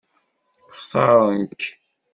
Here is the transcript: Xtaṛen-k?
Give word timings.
Xtaṛen-k? 0.79 1.61